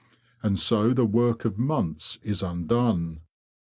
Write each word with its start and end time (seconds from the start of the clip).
And 0.41 0.57
so 0.57 0.95
the 0.95 1.05
work 1.05 1.45
of 1.45 1.59
months 1.59 2.17
is 2.23 2.41
undone." 2.41 3.21